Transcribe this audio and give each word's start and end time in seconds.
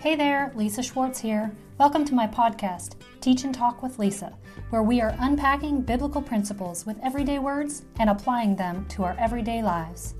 Hey 0.00 0.14
there, 0.14 0.52
Lisa 0.54 0.80
Schwartz 0.80 1.18
here. 1.18 1.50
Welcome 1.76 2.04
to 2.04 2.14
my 2.14 2.28
podcast, 2.28 2.92
Teach 3.20 3.42
and 3.42 3.52
Talk 3.52 3.82
with 3.82 3.98
Lisa, 3.98 4.32
where 4.70 4.84
we 4.84 5.00
are 5.00 5.16
unpacking 5.18 5.80
biblical 5.80 6.22
principles 6.22 6.86
with 6.86 7.00
everyday 7.02 7.40
words 7.40 7.82
and 7.98 8.08
applying 8.08 8.54
them 8.54 8.86
to 8.90 9.02
our 9.02 9.16
everyday 9.18 9.60
lives. 9.60 10.14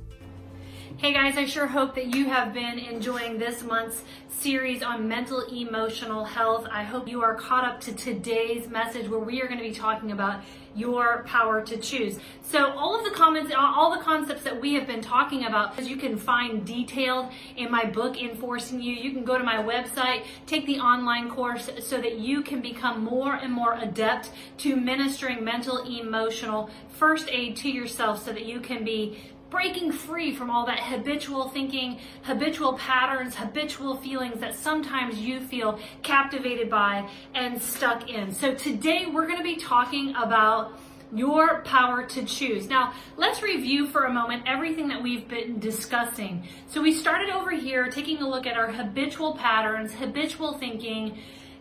Hey 0.99 1.13
guys, 1.13 1.37
I 1.37 1.45
sure 1.45 1.69
hope 1.69 1.95
that 1.95 2.13
you 2.17 2.25
have 2.25 2.53
been 2.53 2.77
enjoying 2.77 3.39
this 3.39 3.63
month's 3.63 4.03
series 4.31 4.83
on 4.83 5.07
mental 5.07 5.43
emotional 5.43 6.25
health. 6.25 6.67
I 6.73 6.83
hope 6.83 7.07
you 7.07 7.23
are 7.23 7.37
caught 7.37 7.65
up 7.65 7.81
to 7.83 7.93
today's 7.93 8.67
message 8.67 9.09
where 9.09 9.21
we 9.21 9.41
are 9.41 9.47
going 9.47 9.61
to 9.61 9.65
be 9.65 9.73
talking 9.73 10.11
about 10.11 10.43
your 10.75 11.23
power 11.23 11.63
to 11.63 11.77
choose. 11.77 12.19
So 12.43 12.73
all 12.73 12.99
of 12.99 13.05
the 13.05 13.13
comments, 13.13 13.53
uh, 13.53 13.59
all 13.59 13.97
the 13.97 14.03
concepts 14.03 14.43
that 14.43 14.61
we 14.61 14.75
have 14.75 14.89
been 14.89 15.01
talking 15.01 15.45
about, 15.45 15.79
as 15.79 15.89
you 15.89 15.97
can 15.97 16.17
find 16.17 16.67
detailed 16.67 17.31
in 17.57 17.71
my 17.71 17.85
book, 17.85 18.21
Enforcing 18.21 18.83
You. 18.83 18.93
You 18.93 19.13
can 19.13 19.23
go 19.23 19.39
to 19.39 19.45
my 19.45 19.59
website, 19.59 20.25
take 20.47 20.67
the 20.67 20.81
online 20.81 21.31
course 21.31 21.71
so 21.81 22.01
that 22.01 22.19
you 22.19 22.43
can 22.43 22.61
become 22.61 23.05
more 23.05 23.35
and 23.35 23.53
more 23.53 23.75
adept 23.75 24.33
to 24.59 24.75
ministering 24.75 25.45
mental, 25.45 25.79
emotional 25.85 26.71
first 26.89 27.29
aid 27.31 27.55
to 27.59 27.71
yourself 27.71 28.25
so 28.25 28.33
that 28.33 28.47
you 28.47 28.59
can 28.59 28.85
be 28.85 29.17
breaking 29.51 29.93
free 29.93 30.35
from 30.35 30.51
all 30.51 30.67
that 30.67 30.81
habitual 30.81 31.49
thinking, 31.49 31.99
habitual 32.23 32.75
patterns, 32.75 33.35
habitual 33.35 33.97
feelings 33.97 34.41
that 34.41 34.55
sometimes 34.55 35.19
you 35.19 35.41
feel 35.41 35.79
captivated 36.03 36.69
by 36.69 37.09
and 37.35 37.61
stuck 37.61 38.09
in. 38.11 38.33
So 38.33 38.55
today 38.55 39.07
we're 39.07 39.27
going 39.27 39.39
to 39.39 39.45
be 39.45 39.57
talking 39.57 40.15
about 40.17 40.79
your 41.13 41.63
power 41.63 42.03
to 42.05 42.25
choose. 42.25 42.69
Now, 42.69 42.93
let's 43.17 43.43
review 43.43 43.87
for 43.87 44.05
a 44.05 44.13
moment 44.13 44.43
everything 44.47 44.89
that 44.89 45.03
we've 45.03 45.27
been 45.27 45.59
discussing. 45.59 46.47
So 46.69 46.83
we 46.83 46.93
started 46.93 47.31
over 47.31 47.51
here 47.51 47.89
taking 47.89 48.21
a 48.21 48.29
look 48.29 48.47
at 48.47 48.59
our 48.59 48.71
habitual 48.71 49.35
patterns, 49.35 49.93
habitual 49.93 50.59
thinking, 50.59 51.19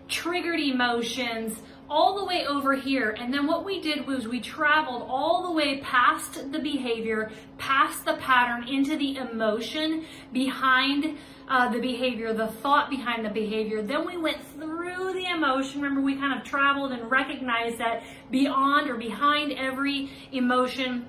triggered 0.10 0.60
emotions, 0.60 1.58
all 1.90 2.18
the 2.18 2.26
way 2.26 2.46
over 2.46 2.76
here. 2.76 3.16
And 3.18 3.34
then 3.34 3.48
what 3.48 3.64
we 3.66 3.82
did 3.82 4.08
was 4.08 4.28
we 4.28 4.40
traveled 4.40 5.06
all 5.10 5.48
the 5.48 5.52
way 5.52 5.80
past 5.80 6.52
the 6.52 6.60
behavior, 6.60 7.32
past 7.58 8.06
the 8.06 8.16
pattern, 8.16 8.68
into 8.68 8.98
the 8.98 9.18
emotion 9.18 10.06
behind 10.34 11.18
uh, 11.48 11.70
the 11.70 11.80
behavior, 11.80 12.34
the 12.34 12.48
thought 12.48 12.90
behind 12.90 13.26
the 13.26 13.30
behavior. 13.30 13.82
Then 13.82 14.06
we 14.06 14.18
went 14.18 14.38
through 14.60 15.14
the 15.14 15.26
emotion. 15.26 15.82
Remember, 15.82 16.02
we 16.02 16.16
kind 16.16 16.38
of 16.38 16.46
traveled 16.46 16.92
and 16.92 17.10
recognized 17.10 17.78
that 17.78 18.04
beyond 18.30 18.90
or 18.90 18.96
behind 18.96 19.54
every 19.54 20.10
emotion, 20.32 21.08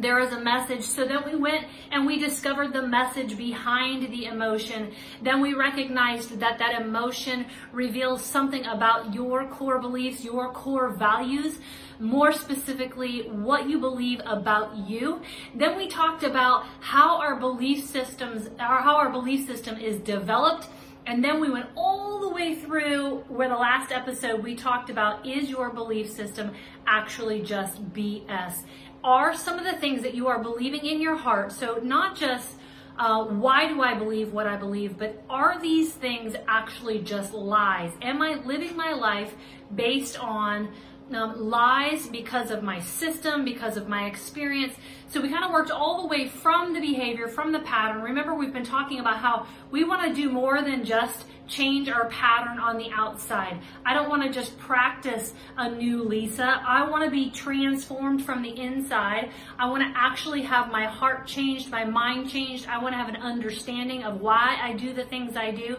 there 0.00 0.18
is 0.18 0.32
a 0.32 0.40
message. 0.40 0.82
So 0.82 1.06
then 1.06 1.22
we 1.24 1.36
went 1.36 1.66
and 1.90 2.06
we 2.06 2.18
discovered 2.18 2.72
the 2.72 2.82
message 2.82 3.36
behind 3.36 4.10
the 4.10 4.24
emotion. 4.26 4.92
Then 5.22 5.40
we 5.40 5.54
recognized 5.54 6.40
that 6.40 6.58
that 6.58 6.80
emotion 6.80 7.46
reveals 7.72 8.24
something 8.24 8.64
about 8.64 9.14
your 9.14 9.46
core 9.48 9.78
beliefs, 9.78 10.24
your 10.24 10.52
core 10.52 10.90
values, 10.90 11.58
more 11.98 12.32
specifically, 12.32 13.28
what 13.28 13.68
you 13.68 13.78
believe 13.78 14.20
about 14.24 14.74
you. 14.88 15.20
Then 15.54 15.76
we 15.76 15.86
talked 15.86 16.22
about 16.22 16.64
how 16.80 17.20
our 17.20 17.38
belief 17.38 17.84
systems, 17.84 18.48
or 18.58 18.80
how 18.80 18.96
our 18.96 19.10
belief 19.10 19.46
system 19.46 19.78
is 19.78 20.00
developed. 20.00 20.66
And 21.06 21.24
then 21.24 21.40
we 21.40 21.50
went 21.50 21.66
all 21.76 22.20
the 22.20 22.28
way 22.28 22.54
through 22.54 23.24
where 23.28 23.48
the 23.48 23.56
last 23.56 23.90
episode 23.90 24.42
we 24.42 24.54
talked 24.54 24.90
about 24.90 25.26
is 25.26 25.50
your 25.50 25.70
belief 25.70 26.10
system 26.10 26.52
actually 26.86 27.42
just 27.42 27.92
BS? 27.92 28.64
Are 29.02 29.34
some 29.34 29.58
of 29.58 29.64
the 29.64 29.78
things 29.78 30.02
that 30.02 30.14
you 30.14 30.28
are 30.28 30.42
believing 30.42 30.84
in 30.84 31.00
your 31.00 31.16
heart. 31.16 31.52
So, 31.52 31.80
not 31.82 32.16
just 32.16 32.56
uh, 32.98 33.24
why 33.24 33.66
do 33.66 33.80
I 33.82 33.94
believe 33.94 34.32
what 34.32 34.46
I 34.46 34.56
believe, 34.56 34.98
but 34.98 35.22
are 35.30 35.58
these 35.58 35.92
things 35.92 36.34
actually 36.46 36.98
just 36.98 37.32
lies? 37.32 37.92
Am 38.02 38.20
I 38.20 38.34
living 38.44 38.76
my 38.76 38.92
life 38.92 39.34
based 39.74 40.22
on 40.22 40.68
um, 41.14 41.50
lies 41.50 42.06
because 42.06 42.50
of 42.50 42.62
my 42.62 42.80
system, 42.80 43.44
because 43.44 43.76
of 43.76 43.88
my 43.88 44.06
experience? 44.06 44.74
So, 45.08 45.20
we 45.20 45.28
kind 45.28 45.44
of 45.44 45.50
worked 45.50 45.70
all 45.70 46.02
the 46.02 46.08
way 46.08 46.28
from 46.28 46.72
the 46.72 46.80
behavior, 46.80 47.26
from 47.28 47.52
the 47.52 47.60
pattern. 47.60 48.02
Remember, 48.02 48.34
we've 48.34 48.52
been 48.52 48.64
talking 48.64 49.00
about 49.00 49.18
how 49.18 49.46
we 49.70 49.84
want 49.84 50.06
to 50.06 50.14
do 50.14 50.30
more 50.30 50.62
than 50.62 50.84
just 50.84 51.24
change 51.50 51.88
our 51.88 52.08
pattern 52.08 52.58
on 52.58 52.78
the 52.78 52.90
outside. 52.92 53.58
I 53.84 53.92
don't 53.92 54.08
want 54.08 54.22
to 54.22 54.30
just 54.30 54.56
practice 54.58 55.34
a 55.56 55.68
new 55.68 56.02
Lisa. 56.04 56.62
I 56.66 56.88
want 56.88 57.04
to 57.04 57.10
be 57.10 57.30
transformed 57.30 58.24
from 58.24 58.42
the 58.42 58.56
inside. 58.56 59.30
I 59.58 59.68
want 59.68 59.82
to 59.82 59.92
actually 59.98 60.42
have 60.42 60.70
my 60.70 60.86
heart 60.86 61.26
changed, 61.26 61.70
my 61.70 61.84
mind 61.84 62.30
changed. 62.30 62.66
I 62.68 62.78
want 62.78 62.92
to 62.92 62.98
have 62.98 63.08
an 63.08 63.16
understanding 63.16 64.04
of 64.04 64.20
why 64.20 64.58
I 64.62 64.74
do 64.74 64.94
the 64.94 65.04
things 65.04 65.36
I 65.36 65.50
do 65.50 65.76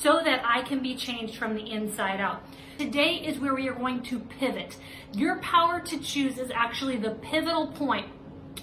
so 0.00 0.20
that 0.24 0.42
I 0.44 0.62
can 0.62 0.82
be 0.82 0.94
changed 0.94 1.36
from 1.36 1.54
the 1.54 1.70
inside 1.70 2.20
out. 2.20 2.42
Today 2.78 3.16
is 3.16 3.38
where 3.38 3.54
we 3.54 3.68
are 3.68 3.74
going 3.74 4.02
to 4.04 4.18
pivot. 4.18 4.76
Your 5.12 5.38
power 5.40 5.80
to 5.80 5.98
choose 5.98 6.38
is 6.38 6.50
actually 6.54 6.96
the 6.96 7.12
pivotal 7.12 7.68
point 7.68 8.08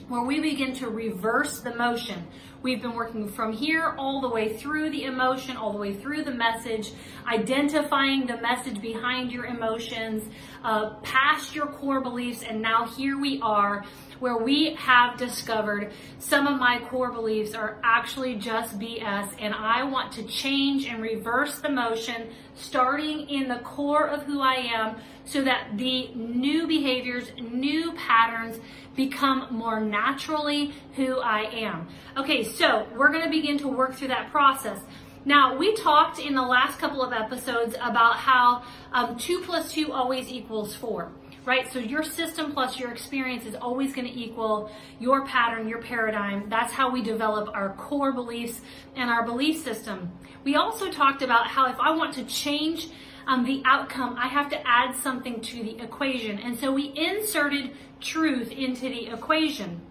where 0.07 0.23
we 0.23 0.39
begin 0.39 0.73
to 0.75 0.89
reverse 0.89 1.61
the 1.61 1.73
motion. 1.75 2.27
We've 2.63 2.81
been 2.81 2.93
working 2.93 3.27
from 3.27 3.53
here 3.53 3.95
all 3.97 4.21
the 4.21 4.29
way 4.29 4.55
through 4.55 4.91
the 4.91 5.05
emotion, 5.05 5.57
all 5.57 5.71
the 5.71 5.79
way 5.79 5.95
through 5.95 6.23
the 6.25 6.31
message, 6.31 6.93
identifying 7.25 8.27
the 8.27 8.37
message 8.37 8.79
behind 8.79 9.31
your 9.31 9.45
emotions, 9.45 10.23
uh, 10.63 10.91
past 11.01 11.55
your 11.55 11.65
core 11.65 12.01
beliefs, 12.01 12.43
and 12.43 12.61
now 12.61 12.85
here 12.85 13.17
we 13.17 13.41
are 13.41 13.83
where 14.21 14.37
we 14.37 14.75
have 14.75 15.17
discovered 15.17 15.91
some 16.19 16.45
of 16.45 16.59
my 16.59 16.79
core 16.89 17.11
beliefs 17.11 17.55
are 17.55 17.79
actually 17.83 18.35
just 18.35 18.77
BS, 18.77 19.33
and 19.39 19.51
I 19.51 19.83
want 19.83 20.11
to 20.13 20.23
change 20.23 20.85
and 20.85 21.01
reverse 21.01 21.57
the 21.57 21.69
motion 21.69 22.29
starting 22.53 23.27
in 23.27 23.47
the 23.47 23.57
core 23.63 24.07
of 24.07 24.21
who 24.23 24.39
I 24.39 24.53
am 24.53 24.97
so 25.25 25.41
that 25.41 25.75
the 25.75 26.13
new 26.13 26.67
behaviors, 26.67 27.31
new 27.39 27.93
patterns 27.93 28.59
become 28.95 29.47
more 29.49 29.79
naturally 29.79 30.73
who 30.95 31.19
I 31.19 31.41
am. 31.53 31.87
Okay, 32.17 32.43
so 32.55 32.87
we're 32.95 33.11
going 33.11 33.23
to 33.23 33.29
begin 33.29 33.57
to 33.59 33.67
work 33.67 33.95
through 33.95 34.09
that 34.09 34.31
process. 34.31 34.79
Now, 35.23 35.55
we 35.55 35.75
talked 35.75 36.19
in 36.19 36.33
the 36.33 36.41
last 36.41 36.79
couple 36.79 37.03
of 37.03 37.13
episodes 37.13 37.75
about 37.75 38.17
how 38.17 38.63
um, 38.91 39.17
2 39.17 39.43
plus 39.45 39.71
2 39.71 39.91
always 39.91 40.29
equals 40.29 40.75
4 40.75 41.11
right? 41.45 41.71
So 41.71 41.79
your 41.79 42.03
system 42.03 42.53
plus 42.53 42.79
your 42.79 42.91
experience 42.91 43.45
is 43.45 43.55
always 43.55 43.93
going 43.93 44.07
to 44.07 44.13
equal 44.13 44.71
your 44.99 45.25
pattern, 45.25 45.67
your 45.67 45.81
paradigm. 45.81 46.49
That's 46.49 46.71
how 46.71 46.91
we 46.91 47.01
develop 47.01 47.49
our 47.53 47.73
core 47.73 48.11
beliefs 48.11 48.61
and 48.95 49.09
our 49.09 49.25
belief 49.25 49.63
system. 49.63 50.11
We 50.43 50.55
also 50.55 50.91
talked 50.91 51.21
about 51.21 51.47
how 51.47 51.67
if 51.69 51.79
I 51.79 51.91
want 51.91 52.13
to 52.15 52.23
change 52.25 52.89
um, 53.27 53.45
the 53.45 53.61
outcome, 53.65 54.15
I 54.17 54.27
have 54.27 54.49
to 54.49 54.67
add 54.67 54.95
something 54.95 55.41
to 55.41 55.63
the 55.63 55.79
equation. 55.79 56.39
And 56.39 56.57
so 56.57 56.71
we 56.71 56.93
inserted 56.95 57.71
truth 57.99 58.51
into 58.51 58.81
the 58.81 59.07
equation. 59.07 59.81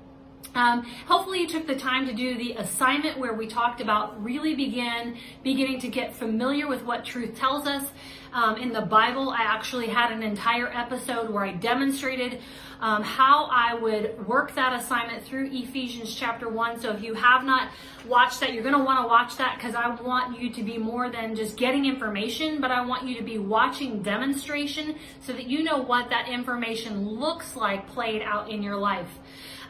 Um, 0.55 0.83
hopefully 1.07 1.41
you 1.41 1.49
took 1.49 1.67
the 1.67 1.77
time 1.77 2.07
to 2.07 2.13
do 2.13 2.37
the 2.37 2.55
assignment 2.55 3.19
where 3.19 3.35
we 3.35 3.47
talked 3.47 3.81
about 3.81 4.23
really 4.23 4.55
begin 4.55 5.17
beginning 5.43 5.81
to 5.81 5.89
get 5.89 6.15
familiar 6.15 6.67
with 6.67 6.85
what 6.85 7.05
truth 7.05 7.37
tells 7.37 7.67
us. 7.67 7.87
Um, 8.33 8.57
in 8.57 8.73
the 8.73 8.83
Bible, 8.83 9.31
I 9.31 9.43
actually 9.43 9.89
had 9.89 10.13
an 10.13 10.23
entire 10.23 10.69
episode 10.69 11.31
where 11.31 11.45
I 11.45 11.53
demonstrated 11.53 12.41
um, 12.81 13.03
how 13.03 13.49
I 13.51 13.75
would 13.75 14.27
work 14.27 14.55
that 14.55 14.73
assignment 14.73 15.25
through 15.25 15.51
Ephesians 15.53 16.15
chapter 16.15 16.49
1. 16.49 16.81
So 16.81 16.93
if 16.93 17.03
you 17.03 17.15
have 17.15 17.45
not 17.45 17.71
watched 18.07 18.41
that, 18.41 18.55
you're 18.55 18.63
going 18.63 18.79
to 18.79 18.85
want 18.85 19.03
to 19.03 19.09
watch 19.09 19.37
that 19.37 19.57
because 19.57 19.75
I 19.75 19.89
want 19.89 20.41
you 20.41 20.51
to 20.53 20.63
be 20.63 20.79
more 20.79 21.11
than 21.11 21.35
just 21.35 21.57
getting 21.57 21.87
information, 21.87 22.61
but 22.61 22.71
I 22.71 22.85
want 22.87 23.07
you 23.07 23.17
to 23.17 23.25
be 23.25 23.39
watching 23.39 24.01
demonstration 24.03 24.97
so 25.21 25.33
that 25.33 25.49
you 25.49 25.63
know 25.65 25.79
what 25.79 26.11
that 26.11 26.29
information 26.29 27.07
looks 27.07 27.57
like 27.57 27.89
played 27.89 28.23
out 28.23 28.49
in 28.49 28.63
your 28.63 28.77
life. 28.77 29.11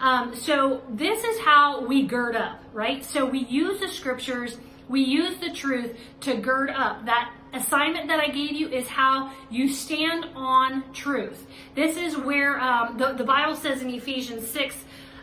Um, 0.00 0.34
so 0.34 0.83
this 0.88 1.22
is 1.22 1.38
how 1.41 1.84
we 1.84 2.06
gird 2.06 2.34
up, 2.34 2.62
right? 2.72 3.05
So 3.05 3.27
we 3.27 3.41
use 3.41 3.81
the 3.81 3.88
scriptures, 3.88 4.56
we 4.88 5.02
use 5.02 5.38
the 5.38 5.50
truth 5.50 5.97
to 6.23 6.37
gird 6.37 6.70
up. 6.70 7.05
That 7.05 7.32
assignment 7.52 8.08
that 8.08 8.19
I 8.19 8.29
gave 8.29 8.52
you 8.52 8.69
is 8.69 8.88
how 8.88 9.31
you 9.50 9.69
stand 9.69 10.26
on 10.35 10.91
truth. 10.94 11.47
This 11.75 11.99
is 11.99 12.17
where 12.17 12.58
um, 12.61 12.97
the, 12.97 13.12
the 13.12 13.25
Bible 13.25 13.55
says 13.55 13.82
in 13.82 13.91
Ephesians 13.91 14.49
6 14.49 14.75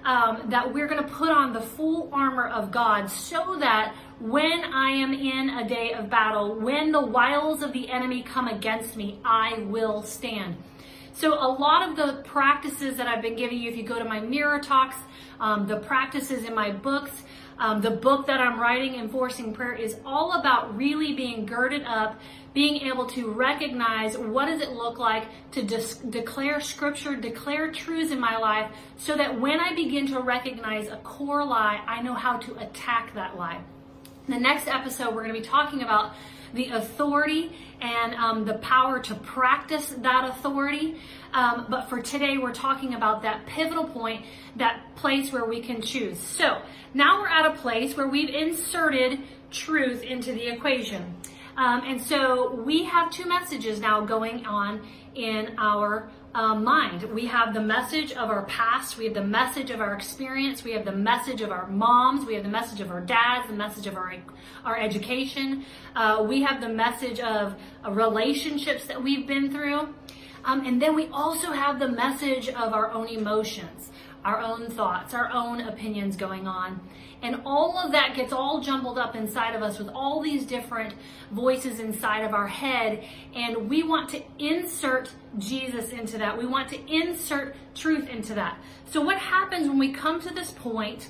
um, 0.06 0.44
that 0.50 0.71
we're 0.71 0.88
going 0.88 1.03
to 1.03 1.09
put 1.09 1.29
on 1.29 1.53
the 1.53 1.62
full 1.62 2.09
armor 2.13 2.47
of 2.47 2.71
God 2.71 3.09
so 3.09 3.57
that 3.59 3.95
when 4.19 4.63
I 4.63 4.91
am 4.91 5.12
in 5.12 5.50
a 5.50 5.68
day 5.68 5.94
of 5.94 6.09
battle, 6.09 6.53
when 6.56 6.91
the 6.91 7.01
wiles 7.01 7.63
of 7.63 7.74
the 7.74 7.89
enemy 7.89 8.21
come 8.21 8.47
against 8.47 8.95
me, 8.95 9.19
I 9.25 9.59
will 9.68 10.03
stand. 10.03 10.56
So 11.17 11.33
a 11.33 11.49
lot 11.49 11.89
of 11.89 11.95
the 11.95 12.21
practices 12.25 12.97
that 12.97 13.07
I've 13.07 13.23
been 13.23 13.35
giving 13.35 13.57
you, 13.57 13.71
if 13.71 13.75
you 13.75 13.81
go 13.81 13.97
to 13.97 14.05
my 14.05 14.19
mirror 14.19 14.59
talks, 14.59 14.95
um, 15.39 15.65
the 15.65 15.77
practices 15.77 16.43
in 16.43 16.53
my 16.53 16.69
books, 16.69 17.23
um, 17.57 17.81
the 17.81 17.89
book 17.89 18.27
that 18.27 18.39
I'm 18.39 18.59
writing, 18.59 18.93
Enforcing 18.99 19.51
Prayer, 19.51 19.73
is 19.73 19.97
all 20.05 20.33
about 20.33 20.77
really 20.77 21.15
being 21.15 21.47
girded 21.47 21.81
up, 21.85 22.19
being 22.53 22.85
able 22.85 23.07
to 23.07 23.31
recognize 23.31 24.15
what 24.15 24.45
does 24.45 24.61
it 24.61 24.73
look 24.73 24.99
like 24.99 25.25
to 25.53 25.63
declare 25.63 26.61
scripture, 26.61 27.15
declare 27.15 27.71
truths 27.71 28.11
in 28.11 28.19
my 28.19 28.37
life, 28.37 28.69
so 28.97 29.17
that 29.17 29.41
when 29.41 29.59
I 29.59 29.73
begin 29.73 30.05
to 30.09 30.19
recognize 30.19 30.87
a 30.87 30.97
core 30.97 31.43
lie, 31.43 31.81
I 31.87 32.03
know 32.03 32.13
how 32.13 32.37
to 32.37 32.59
attack 32.59 33.15
that 33.15 33.35
lie. 33.35 33.61
The 34.29 34.37
next 34.37 34.67
episode, 34.67 35.15
we're 35.15 35.23
going 35.23 35.33
to 35.33 35.41
be 35.41 35.47
talking 35.47 35.81
about 35.81 36.13
the 36.53 36.69
authority 36.69 37.51
and 37.81 38.15
um, 38.15 38.45
the 38.45 38.55
power 38.55 38.99
to 38.99 39.15
practice 39.15 39.89
that 39.99 40.29
authority. 40.29 40.95
Um, 41.33 41.67
but 41.69 41.89
for 41.89 42.01
today, 42.01 42.38
we're 42.38 42.53
talking 42.53 42.94
about 42.94 43.21
that 43.21 43.45
pivotal 43.45 43.85
point, 43.85 44.25
that 44.55 44.95
place 44.95 45.31
where 45.31 45.45
we 45.45 45.61
can 45.61 45.81
choose. 45.81 46.19
So 46.19 46.61
now 46.94 47.19
we're 47.19 47.27
at 47.27 47.45
a 47.45 47.55
place 47.55 47.95
where 47.95 48.07
we've 48.07 48.29
inserted 48.29 49.19
truth 49.51 50.03
into 50.03 50.31
the 50.33 50.47
equation. 50.47 51.15
Um, 51.57 51.81
and 51.85 52.01
so 52.01 52.53
we 52.53 52.83
have 52.83 53.11
two 53.11 53.25
messages 53.25 53.79
now 53.79 54.01
going 54.01 54.45
on 54.45 54.88
in 55.15 55.55
our 55.57 56.09
uh, 56.38 56.54
mind. 56.54 57.01
We 57.04 57.25
have 57.25 57.56
the 57.56 57.62
message 57.62 58.12
of 58.12 58.30
our 58.30 58.45
past, 58.45 58.95
we 58.95 59.06
have 59.06 59.16
the 59.16 59.24
message 59.24 59.72
of 59.72 59.81
our 59.81 59.95
experience, 59.95 60.63
we 60.63 60.72
have 60.74 60.86
the 60.86 60.92
message 60.92 61.42
of 61.42 61.51
our 61.51 61.66
moms, 61.66 62.28
we 62.28 62.36
have 62.36 62.44
the 62.44 62.50
message 62.50 62.80
of 62.80 62.92
our 62.92 63.01
dads, 63.01 63.48
the 63.48 63.56
message 63.56 63.88
of 63.88 63.95
our, 63.95 64.13
our 64.63 64.78
education, 64.78 65.66
uh, 65.95 66.24
we 66.30 66.44
have 66.44 66.62
the 66.62 66.69
message 66.69 67.19
of 67.19 67.56
relationships 67.89 68.86
that 68.86 69.01
we've 69.04 69.25
been 69.25 69.51
through. 69.51 69.95
Um, 70.45 70.63
and 70.63 70.80
then 70.80 70.95
we 70.95 71.07
also 71.07 71.51
have 71.51 71.80
the 71.80 71.88
message 71.88 72.50
of 72.50 72.72
our 72.72 72.92
own 72.92 73.07
emotions, 73.07 73.89
our 74.25 74.39
own 74.39 74.69
thoughts, 74.69 75.13
our 75.13 75.31
own 75.31 75.61
opinions 75.61 76.15
going 76.15 76.47
on. 76.47 76.79
And 77.21 77.41
all 77.45 77.77
of 77.77 77.91
that 77.93 78.15
gets 78.15 78.31
all 78.31 78.61
jumbled 78.61 78.97
up 78.97 79.15
inside 79.15 79.55
of 79.55 79.63
us 79.63 79.79
with 79.79 79.89
all 79.89 80.21
these 80.21 80.45
different 80.45 80.93
voices 81.31 81.79
inside 81.79 82.19
of 82.19 82.33
our 82.33 82.47
head. 82.47 83.03
And 83.35 83.69
we 83.69 83.83
want 83.83 84.09
to 84.09 84.23
insert 84.37 85.09
Jesus 85.37 85.91
into 85.91 86.17
that. 86.19 86.37
We 86.37 86.45
want 86.45 86.69
to 86.69 86.93
insert 86.93 87.55
truth 87.73 88.07
into 88.09 88.33
that. 88.35 88.57
So, 88.85 89.01
what 89.01 89.17
happens 89.17 89.67
when 89.67 89.79
we 89.79 89.91
come 89.91 90.21
to 90.21 90.33
this 90.33 90.51
point 90.51 91.09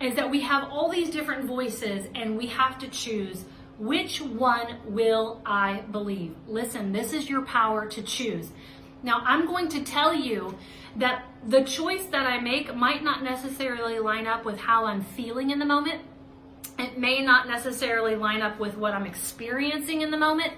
is 0.00 0.14
that 0.14 0.30
we 0.30 0.40
have 0.42 0.70
all 0.70 0.88
these 0.90 1.10
different 1.10 1.46
voices 1.46 2.06
and 2.14 2.36
we 2.38 2.46
have 2.46 2.78
to 2.78 2.88
choose 2.88 3.44
which 3.78 4.20
one 4.20 4.76
will 4.86 5.40
I 5.46 5.82
believe? 5.92 6.34
Listen, 6.46 6.92
this 6.92 7.12
is 7.12 7.28
your 7.28 7.42
power 7.42 7.86
to 7.86 8.02
choose. 8.02 8.50
Now, 9.02 9.22
I'm 9.24 9.46
going 9.46 9.68
to 9.68 9.84
tell 9.84 10.12
you 10.12 10.56
that 10.96 11.24
the 11.46 11.62
choice 11.62 12.04
that 12.06 12.26
I 12.26 12.40
make 12.40 12.74
might 12.74 13.02
not 13.02 13.22
necessarily 13.22 13.98
line 13.98 14.26
up 14.26 14.44
with 14.44 14.58
how 14.58 14.86
I'm 14.86 15.02
feeling 15.02 15.50
in 15.50 15.58
the 15.58 15.64
moment. 15.64 16.02
It 16.78 16.98
may 16.98 17.22
not 17.22 17.48
necessarily 17.48 18.14
line 18.14 18.42
up 18.42 18.58
with 18.58 18.76
what 18.76 18.94
I'm 18.94 19.06
experiencing 19.06 20.00
in 20.02 20.10
the 20.10 20.16
moment. 20.16 20.52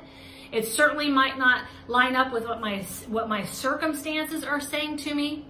It 0.52 0.66
certainly 0.66 1.10
might 1.10 1.38
not 1.38 1.64
line 1.86 2.16
up 2.16 2.32
with 2.32 2.44
what 2.44 2.60
my 2.60 2.82
what 3.08 3.28
my 3.28 3.44
circumstances 3.44 4.42
are 4.42 4.60
saying 4.60 4.98
to 4.98 5.14
me. 5.14 5.46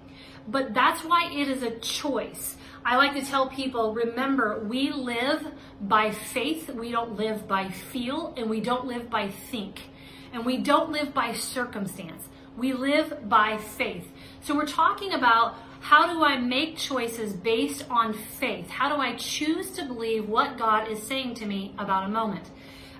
But 0.46 0.74
that's 0.74 1.04
why 1.04 1.30
it 1.32 1.48
is 1.48 1.62
a 1.62 1.78
choice. 1.78 2.56
I 2.84 2.96
like 2.96 3.14
to 3.14 3.24
tell 3.24 3.48
people, 3.48 3.94
remember, 3.94 4.64
we 4.66 4.90
live 4.90 5.46
by 5.80 6.12
faith. 6.12 6.70
We 6.70 6.90
don't 6.90 7.16
live 7.16 7.46
by 7.46 7.70
feel 7.70 8.34
and 8.36 8.48
we 8.48 8.60
don't 8.60 8.86
live 8.86 9.10
by 9.10 9.28
think. 9.28 9.80
And 10.32 10.46
we 10.46 10.58
don't 10.58 10.90
live 10.90 11.12
by 11.12 11.34
circumstance. 11.34 12.28
We 12.56 12.72
live 12.72 13.28
by 13.28 13.58
faith. 13.58 14.10
So 14.42 14.54
we're 14.54 14.66
talking 14.66 15.12
about 15.12 15.56
how 15.80 16.12
do 16.12 16.24
I 16.24 16.38
make 16.38 16.78
choices 16.78 17.34
based 17.34 17.84
on 17.90 18.14
faith? 18.14 18.70
How 18.70 18.88
do 18.94 19.00
I 19.00 19.14
choose 19.16 19.70
to 19.72 19.84
believe 19.84 20.28
what 20.28 20.56
God 20.56 20.88
is 20.88 21.02
saying 21.02 21.34
to 21.36 21.46
me 21.46 21.74
about 21.78 22.04
a 22.04 22.08
moment? 22.08 22.48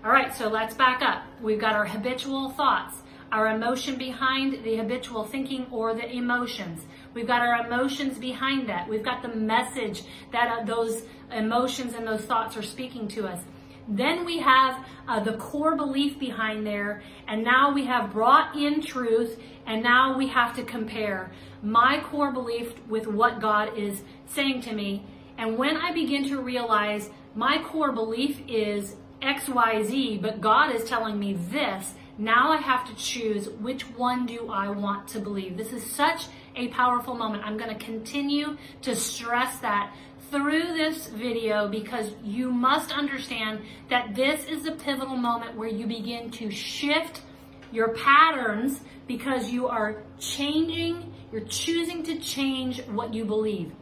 All 0.04 0.10
right, 0.10 0.34
so 0.34 0.48
let's 0.48 0.74
back 0.74 1.00
up. 1.00 1.22
We've 1.40 1.60
got 1.60 1.72
our 1.72 1.86
habitual 1.86 2.50
thoughts, 2.50 2.96
our 3.32 3.48
emotion 3.48 3.96
behind 3.96 4.64
the 4.64 4.76
habitual 4.76 5.24
thinking 5.24 5.66
or 5.70 5.94
the 5.94 6.10
emotions. 6.10 6.82
We've 7.14 7.26
got 7.26 7.40
our 7.40 7.66
emotions 7.66 8.18
behind 8.18 8.68
that. 8.68 8.86
We've 8.86 9.02
got 9.02 9.22
the 9.22 9.34
message 9.34 10.02
that 10.32 10.60
uh, 10.60 10.64
those 10.64 11.04
emotions 11.32 11.94
and 11.94 12.06
those 12.06 12.22
thoughts 12.22 12.54
are 12.58 12.62
speaking 12.62 13.08
to 13.08 13.26
us. 13.26 13.40
Then 13.90 14.24
we 14.24 14.38
have 14.38 14.86
uh, 15.08 15.18
the 15.18 15.32
core 15.32 15.74
belief 15.74 16.18
behind 16.18 16.64
there, 16.64 17.02
and 17.26 17.42
now 17.42 17.72
we 17.72 17.86
have 17.86 18.12
brought 18.12 18.56
in 18.56 18.80
truth, 18.80 19.36
and 19.66 19.82
now 19.82 20.16
we 20.16 20.28
have 20.28 20.54
to 20.56 20.62
compare 20.62 21.32
my 21.60 22.00
core 22.00 22.30
belief 22.30 22.72
with 22.88 23.08
what 23.08 23.40
God 23.40 23.76
is 23.76 24.02
saying 24.26 24.62
to 24.62 24.72
me. 24.72 25.04
And 25.36 25.58
when 25.58 25.76
I 25.76 25.92
begin 25.92 26.28
to 26.28 26.40
realize 26.40 27.10
my 27.34 27.60
core 27.62 27.90
belief 27.90 28.40
is 28.46 28.94
XYZ, 29.22 30.22
but 30.22 30.40
God 30.40 30.74
is 30.74 30.84
telling 30.84 31.18
me 31.18 31.34
this, 31.34 31.94
now 32.16 32.52
I 32.52 32.58
have 32.58 32.86
to 32.86 32.94
choose 32.94 33.48
which 33.48 33.82
one 33.90 34.26
do 34.26 34.50
I 34.50 34.68
want 34.68 35.08
to 35.08 35.20
believe. 35.20 35.56
This 35.56 35.72
is 35.72 35.84
such 35.84 36.26
a 36.56 36.68
powerful 36.68 37.14
moment. 37.14 37.44
I'm 37.44 37.56
going 37.56 37.76
to 37.76 37.84
continue 37.84 38.56
to 38.82 38.96
stress 38.96 39.58
that 39.60 39.94
through 40.30 40.74
this 40.74 41.08
video 41.08 41.68
because 41.68 42.12
you 42.22 42.52
must 42.52 42.92
understand 42.92 43.60
that 43.88 44.14
this 44.14 44.44
is 44.46 44.66
a 44.66 44.72
pivotal 44.72 45.16
moment 45.16 45.56
where 45.56 45.68
you 45.68 45.86
begin 45.86 46.30
to 46.30 46.50
shift 46.50 47.22
your 47.72 47.88
patterns 47.88 48.80
because 49.06 49.50
you 49.50 49.68
are 49.68 50.02
changing, 50.18 51.12
you're 51.32 51.40
choosing 51.42 52.02
to 52.04 52.18
change 52.18 52.80
what 52.86 53.12
you 53.12 53.24
believe. 53.24 53.72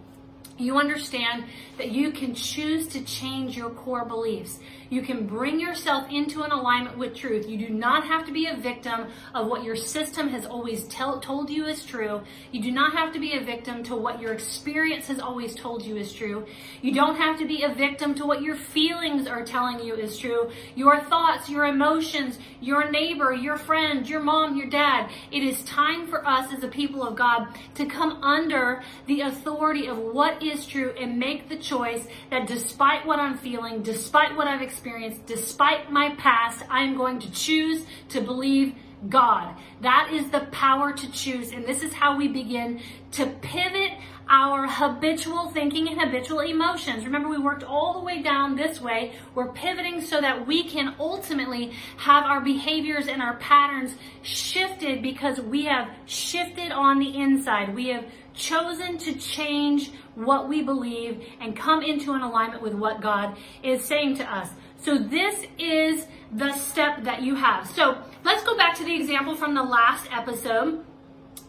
You 0.56 0.78
understand 0.78 1.44
that 1.76 1.92
you 1.92 2.10
can 2.10 2.34
choose 2.34 2.88
to 2.88 3.02
change 3.02 3.56
your 3.56 3.70
core 3.70 4.04
beliefs. 4.04 4.58
You 4.90 5.02
can 5.02 5.26
bring 5.26 5.60
yourself 5.60 6.10
into 6.10 6.42
an 6.42 6.50
alignment 6.50 6.96
with 6.96 7.14
truth. 7.14 7.46
You 7.46 7.58
do 7.58 7.68
not 7.68 8.04
have 8.04 8.24
to 8.26 8.32
be 8.32 8.46
a 8.46 8.56
victim 8.56 9.08
of 9.34 9.46
what 9.46 9.62
your 9.62 9.76
system 9.76 10.28
has 10.30 10.46
always 10.46 10.84
tell, 10.84 11.20
told 11.20 11.50
you 11.50 11.66
is 11.66 11.84
true. 11.84 12.22
You 12.52 12.62
do 12.62 12.72
not 12.72 12.94
have 12.94 13.12
to 13.12 13.20
be 13.20 13.34
a 13.34 13.40
victim 13.40 13.82
to 13.84 13.96
what 13.96 14.18
your 14.18 14.32
experience 14.32 15.06
has 15.08 15.20
always 15.20 15.54
told 15.54 15.84
you 15.84 15.96
is 15.96 16.12
true. 16.14 16.46
You 16.80 16.94
don't 16.94 17.16
have 17.16 17.38
to 17.38 17.46
be 17.46 17.64
a 17.64 17.68
victim 17.68 18.14
to 18.14 18.24
what 18.24 18.40
your 18.40 18.56
feelings 18.56 19.26
are 19.26 19.44
telling 19.44 19.80
you 19.80 19.94
is 19.94 20.18
true. 20.18 20.50
Your 20.74 21.00
thoughts, 21.00 21.50
your 21.50 21.66
emotions, 21.66 22.38
your 22.62 22.90
neighbor, 22.90 23.34
your 23.34 23.58
friend, 23.58 24.08
your 24.08 24.20
mom, 24.20 24.56
your 24.56 24.70
dad. 24.70 25.10
It 25.30 25.42
is 25.42 25.62
time 25.64 26.06
for 26.06 26.26
us 26.26 26.50
as 26.52 26.64
a 26.64 26.68
people 26.68 27.06
of 27.06 27.14
God 27.14 27.48
to 27.74 27.84
come 27.84 28.22
under 28.22 28.82
the 29.06 29.20
authority 29.20 29.86
of 29.86 29.98
what 29.98 30.42
is 30.42 30.66
true 30.66 30.94
and 30.98 31.18
make 31.18 31.50
the 31.50 31.56
choice 31.56 32.06
that 32.30 32.46
despite 32.46 33.04
what 33.04 33.18
I'm 33.18 33.36
feeling, 33.36 33.82
despite 33.82 34.34
what 34.34 34.48
I've 34.48 34.62
experienced, 34.62 34.77
despite 35.26 35.90
my 35.92 36.14
past, 36.16 36.64
I 36.68 36.82
am 36.82 36.96
going 36.96 37.18
to 37.20 37.30
choose 37.30 37.84
to 38.10 38.20
believe 38.20 38.74
God. 39.08 39.54
That 39.80 40.10
is 40.12 40.30
the 40.30 40.40
power 40.50 40.92
to 40.92 41.12
choose. 41.12 41.52
And 41.52 41.64
this 41.64 41.82
is 41.82 41.92
how 41.92 42.16
we 42.16 42.28
begin 42.28 42.80
to 43.12 43.26
pivot 43.26 43.92
our 44.28 44.66
habitual 44.66 45.50
thinking 45.50 45.88
and 45.88 46.00
habitual 46.00 46.40
emotions. 46.40 47.04
Remember, 47.04 47.28
we 47.28 47.38
worked 47.38 47.62
all 47.62 47.94
the 47.94 48.00
way 48.00 48.22
down 48.22 48.56
this 48.56 48.80
way. 48.80 49.14
We're 49.34 49.52
pivoting 49.52 50.02
so 50.02 50.20
that 50.20 50.46
we 50.46 50.64
can 50.64 50.94
ultimately 50.98 51.72
have 51.96 52.24
our 52.24 52.40
behaviors 52.40 53.06
and 53.06 53.22
our 53.22 53.36
patterns 53.36 53.94
shifted 54.22 55.02
because 55.02 55.40
we 55.40 55.64
have 55.64 55.88
shifted 56.04 56.72
on 56.72 56.98
the 56.98 57.16
inside. 57.16 57.74
We 57.74 57.88
have 57.88 58.04
chosen 58.34 58.98
to 58.98 59.14
change 59.14 59.92
what 60.14 60.48
we 60.48 60.62
believe 60.62 61.24
and 61.40 61.56
come 61.56 61.82
into 61.82 62.12
an 62.12 62.20
alignment 62.20 62.62
with 62.62 62.74
what 62.74 63.00
God 63.00 63.36
is 63.62 63.84
saying 63.84 64.16
to 64.16 64.24
us. 64.24 64.50
So 64.80 64.96
this 64.96 65.44
is 65.58 66.06
the 66.32 66.52
step 66.54 67.04
that 67.04 67.22
you 67.22 67.34
have. 67.34 67.68
So 67.70 67.98
let's 68.24 68.44
go 68.44 68.56
back 68.56 68.76
to 68.76 68.84
the 68.84 68.94
example 68.94 69.34
from 69.34 69.54
the 69.54 69.62
last 69.62 70.06
episode 70.12 70.84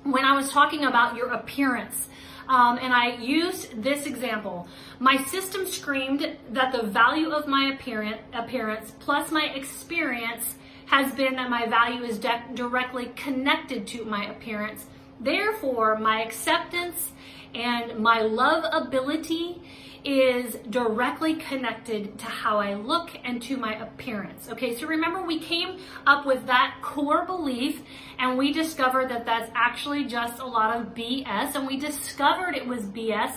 when 0.04 0.26
I 0.26 0.36
was 0.36 0.50
talking 0.52 0.86
about 0.86 1.16
your 1.16 1.28
appearance. 1.28 2.08
Um, 2.48 2.80
and 2.82 2.92
I 2.92 3.16
used 3.18 3.84
this 3.84 4.08
example. 4.08 4.68
My 5.00 5.18
system 5.26 5.68
screamed 5.68 6.38
that 6.50 6.72
the 6.72 6.82
value 6.82 7.30
of 7.30 7.48
my 7.48 7.72
appearance, 7.74 8.94
plus 9.00 9.32
my 9.32 9.44
experience 9.54 10.56
has 10.88 11.14
been 11.14 11.36
that 11.36 11.52
my 11.52 11.68
value 11.68 12.04
is 12.04 12.18
de- 12.18 12.44
directly 12.56 13.12
connected 13.16 13.86
to 13.86 14.04
my 14.06 14.26
appearance. 14.26 14.88
Therefore, 15.20 15.98
my 15.98 16.22
acceptance 16.24 17.12
and 17.54 18.00
my 18.00 18.22
love 18.22 18.66
ability 18.72 19.62
is 20.06 20.56
directly 20.70 21.34
connected 21.36 22.18
to 22.20 22.26
how 22.26 22.58
I 22.58 22.76
look 22.76 23.12
and 23.26 23.42
to 23.44 23.58
my 23.58 23.74
appearance. 23.76 24.50
Okay, 24.50 24.76
so 24.78 24.88
remember 24.88 25.22
we 25.24 25.40
came 25.40 25.78
up 26.08 26.26
with 26.26 26.46
that 26.46 26.78
core 26.82 27.26
belief 27.26 27.82
and 28.18 28.38
we 28.38 28.54
discovered 28.54 29.10
that 29.10 29.26
that's 29.26 29.52
actually 29.56 30.06
just 30.06 30.40
a 30.40 30.46
lot 30.46 30.78
of 30.78 30.94
BS 30.96 31.56
and 31.56 31.68
we 31.68 31.78
discovered 31.78 32.56
it 32.56 32.66
was 32.66 32.84
BS 32.84 33.34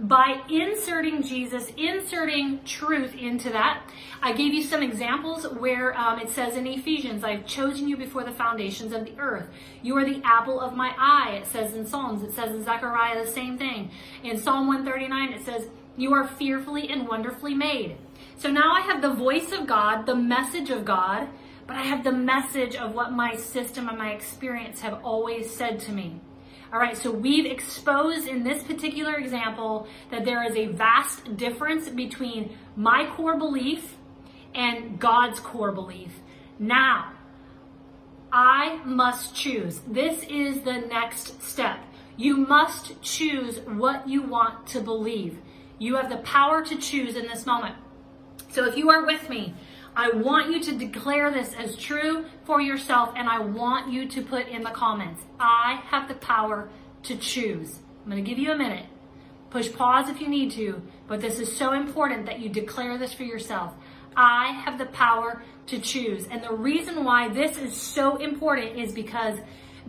by 0.00 0.42
inserting 0.50 1.22
Jesus, 1.22 1.70
inserting 1.76 2.62
truth 2.64 3.14
into 3.14 3.50
that. 3.50 3.82
I 4.22 4.32
gave 4.32 4.52
you 4.54 4.62
some 4.62 4.82
examples 4.82 5.44
where 5.44 5.96
um, 5.98 6.18
it 6.18 6.30
says 6.30 6.56
in 6.56 6.66
Ephesians, 6.66 7.24
I've 7.24 7.46
chosen 7.46 7.88
you 7.88 7.96
before 7.96 8.24
the 8.24 8.32
foundations 8.32 8.92
of 8.92 9.04
the 9.04 9.18
earth. 9.18 9.48
You 9.82 9.96
are 9.96 10.04
the 10.04 10.22
apple 10.24 10.60
of 10.60 10.74
my 10.74 10.94
eye, 10.98 11.38
it 11.40 11.46
says 11.46 11.74
in 11.74 11.86
Psalms. 11.86 12.22
It 12.22 12.32
says 12.32 12.50
in 12.50 12.64
Zechariah 12.64 13.24
the 13.24 13.30
same 13.30 13.56
thing. 13.58 13.90
In 14.22 14.38
Psalm 14.38 14.66
139, 14.66 15.32
it 15.32 15.44
says, 15.44 15.68
you 15.96 16.12
are 16.12 16.26
fearfully 16.26 16.88
and 16.88 17.06
wonderfully 17.06 17.54
made. 17.54 17.96
So 18.36 18.50
now 18.50 18.72
I 18.72 18.80
have 18.80 19.00
the 19.00 19.12
voice 19.12 19.52
of 19.52 19.66
God, 19.66 20.06
the 20.06 20.16
message 20.16 20.70
of 20.70 20.84
God, 20.84 21.28
but 21.66 21.76
I 21.76 21.82
have 21.82 22.04
the 22.04 22.12
message 22.12 22.74
of 22.74 22.94
what 22.94 23.12
my 23.12 23.36
system 23.36 23.88
and 23.88 23.96
my 23.96 24.10
experience 24.12 24.80
have 24.80 25.04
always 25.04 25.54
said 25.54 25.78
to 25.80 25.92
me. 25.92 26.20
All 26.74 26.80
right, 26.80 26.96
so 26.96 27.12
we've 27.12 27.46
exposed 27.46 28.26
in 28.26 28.42
this 28.42 28.64
particular 28.64 29.14
example 29.14 29.86
that 30.10 30.24
there 30.24 30.42
is 30.42 30.56
a 30.56 30.66
vast 30.66 31.36
difference 31.36 31.88
between 31.88 32.58
my 32.74 33.06
core 33.14 33.38
belief 33.38 33.94
and 34.56 34.98
God's 34.98 35.38
core 35.38 35.70
belief. 35.70 36.10
Now, 36.58 37.12
I 38.32 38.80
must 38.84 39.36
choose. 39.36 39.82
This 39.86 40.24
is 40.24 40.62
the 40.62 40.78
next 40.78 41.40
step. 41.44 41.78
You 42.16 42.38
must 42.38 43.00
choose 43.02 43.60
what 43.60 44.08
you 44.08 44.22
want 44.22 44.66
to 44.68 44.80
believe. 44.80 45.38
You 45.78 45.94
have 45.94 46.10
the 46.10 46.16
power 46.16 46.64
to 46.64 46.76
choose 46.76 47.14
in 47.14 47.28
this 47.28 47.46
moment. 47.46 47.76
So 48.50 48.64
if 48.64 48.76
you 48.76 48.90
are 48.90 49.06
with 49.06 49.28
me, 49.28 49.54
I 49.96 50.10
want 50.10 50.50
you 50.50 50.60
to 50.60 50.72
declare 50.76 51.30
this 51.30 51.54
as 51.54 51.76
true 51.76 52.24
for 52.44 52.60
yourself 52.60 53.12
and 53.16 53.28
I 53.28 53.38
want 53.38 53.92
you 53.92 54.08
to 54.08 54.22
put 54.22 54.48
in 54.48 54.62
the 54.62 54.70
comments, 54.70 55.22
I 55.38 55.82
have 55.86 56.08
the 56.08 56.14
power 56.14 56.68
to 57.04 57.16
choose. 57.16 57.78
I'm 58.04 58.10
going 58.10 58.22
to 58.22 58.28
give 58.28 58.38
you 58.38 58.50
a 58.50 58.56
minute. 58.56 58.86
Push 59.50 59.72
pause 59.72 60.08
if 60.08 60.20
you 60.20 60.28
need 60.28 60.50
to, 60.52 60.82
but 61.06 61.20
this 61.20 61.38
is 61.38 61.56
so 61.56 61.72
important 61.72 62.26
that 62.26 62.40
you 62.40 62.48
declare 62.48 62.98
this 62.98 63.12
for 63.12 63.22
yourself. 63.22 63.72
I 64.16 64.52
have 64.64 64.78
the 64.78 64.86
power 64.86 65.42
to 65.68 65.78
choose. 65.78 66.26
And 66.28 66.42
the 66.42 66.52
reason 66.52 67.04
why 67.04 67.28
this 67.28 67.56
is 67.56 67.74
so 67.76 68.16
important 68.16 68.76
is 68.76 68.92
because 68.92 69.38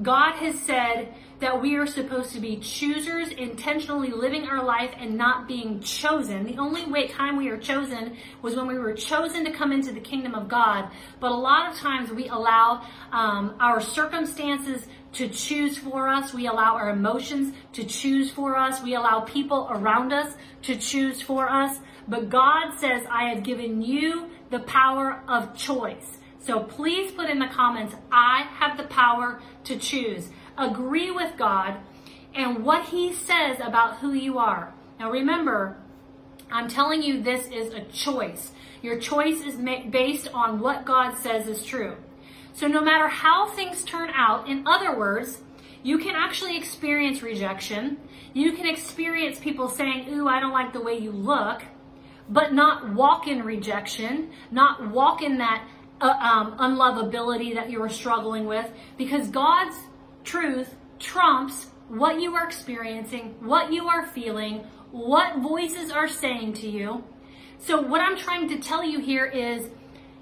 God 0.01 0.33
has 0.33 0.59
said 0.59 1.15
that 1.39 1.61
we 1.61 1.75
are 1.75 1.85
supposed 1.85 2.31
to 2.33 2.39
be 2.39 2.57
choosers, 2.57 3.29
intentionally 3.29 4.09
living 4.09 4.45
our 4.45 4.63
life 4.63 4.91
and 4.97 5.17
not 5.17 5.47
being 5.47 5.81
chosen. 5.81 6.45
The 6.45 6.57
only 6.57 6.85
way 6.85 7.07
time 7.07 7.35
we 7.35 7.49
are 7.49 7.57
chosen 7.57 8.15
was 8.41 8.55
when 8.55 8.67
we 8.67 8.77
were 8.77 8.93
chosen 8.93 9.43
to 9.45 9.51
come 9.51 9.71
into 9.71 9.91
the 9.91 9.99
kingdom 9.99 10.33
of 10.33 10.47
God. 10.47 10.89
But 11.19 11.31
a 11.31 11.35
lot 11.35 11.71
of 11.71 11.77
times 11.77 12.11
we 12.11 12.27
allow 12.29 12.85
um, 13.11 13.55
our 13.59 13.81
circumstances 13.81 14.87
to 15.13 15.27
choose 15.27 15.77
for 15.77 16.07
us. 16.07 16.33
We 16.33 16.47
allow 16.47 16.75
our 16.75 16.89
emotions 16.89 17.53
to 17.73 17.83
choose 17.83 18.31
for 18.31 18.57
us. 18.57 18.81
We 18.81 18.95
allow 18.95 19.21
people 19.21 19.67
around 19.69 20.13
us 20.13 20.33
to 20.63 20.75
choose 20.77 21.21
for 21.21 21.49
us. 21.49 21.79
But 22.07 22.29
God 22.29 22.77
says, 22.77 23.05
I 23.09 23.29
have 23.29 23.43
given 23.43 23.81
you 23.81 24.29
the 24.51 24.59
power 24.59 25.21
of 25.27 25.55
choice. 25.55 26.17
So 26.39 26.59
please 26.59 27.11
put 27.11 27.29
in 27.29 27.39
the 27.39 27.47
comments, 27.47 27.95
I 28.11 28.43
have 28.43 28.77
the 28.77 28.83
power 28.83 29.41
to 29.63 29.77
choose. 29.77 30.29
Agree 30.57 31.11
with 31.11 31.37
God 31.37 31.77
and 32.33 32.63
what 32.63 32.89
He 32.89 33.13
says 33.13 33.57
about 33.61 33.97
who 33.97 34.13
you 34.13 34.37
are. 34.37 34.73
Now 34.99 35.11
remember, 35.11 35.77
I'm 36.51 36.67
telling 36.67 37.01
you 37.01 37.21
this 37.21 37.47
is 37.47 37.73
a 37.73 37.81
choice. 37.85 38.51
Your 38.81 38.99
choice 38.99 39.41
is 39.41 39.55
based 39.89 40.27
on 40.33 40.59
what 40.59 40.85
God 40.85 41.17
says 41.17 41.47
is 41.47 41.65
true. 41.65 41.97
So 42.53 42.67
no 42.67 42.81
matter 42.81 43.07
how 43.07 43.49
things 43.49 43.83
turn 43.83 44.09
out, 44.13 44.47
in 44.47 44.65
other 44.67 44.97
words, 44.97 45.41
you 45.83 45.97
can 45.97 46.15
actually 46.15 46.57
experience 46.57 47.21
rejection. 47.21 47.97
You 48.33 48.53
can 48.53 48.65
experience 48.65 49.39
people 49.39 49.69
saying, 49.69 50.09
Ooh, 50.09 50.27
I 50.27 50.39
don't 50.39 50.53
like 50.53 50.73
the 50.73 50.81
way 50.81 50.97
you 50.97 51.11
look, 51.11 51.63
but 52.29 52.53
not 52.53 52.93
walk 52.93 53.27
in 53.27 53.43
rejection, 53.43 54.31
not 54.51 54.89
walk 54.89 55.21
in 55.21 55.37
that 55.39 55.67
uh, 56.01 56.07
um, 56.07 56.57
unlovability 56.57 57.53
that 57.55 57.69
you 57.69 57.81
are 57.81 57.89
struggling 57.89 58.45
with, 58.45 58.69
because 58.97 59.27
God's 59.29 59.77
truth 60.25 60.75
trumps 60.99 61.67
what 61.87 62.19
you 62.19 62.35
are 62.35 62.45
experiencing, 62.45 63.35
what 63.39 63.71
you 63.71 63.87
are 63.87 64.07
feeling, 64.07 64.65
what 64.91 65.37
voices 65.37 65.91
are 65.91 66.07
saying 66.07 66.53
to 66.53 66.67
you. 66.67 67.03
So, 67.59 67.81
what 67.81 68.01
I'm 68.01 68.17
trying 68.17 68.49
to 68.49 68.59
tell 68.59 68.83
you 68.83 68.99
here 68.99 69.25
is 69.25 69.69